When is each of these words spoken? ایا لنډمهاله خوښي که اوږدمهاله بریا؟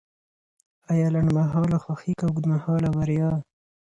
ایا 0.91 1.07
لنډمهاله 1.13 1.77
خوښي 1.83 2.11
که 2.19 2.25
اوږدمهاله 2.27 2.89
بریا؟ 2.97 3.31